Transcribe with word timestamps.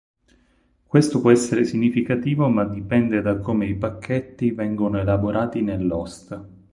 Questo 0.83 1.21
può 1.21 1.29
essere 1.29 1.63
significativo 1.63 2.49
ma 2.49 2.63
dipende 2.65 3.21
da 3.21 3.37
come 3.37 3.67
i 3.67 3.75
pacchetti 3.75 4.49
vengono 4.49 4.97
elaborati 4.97 5.61
nell'host. 5.61 6.43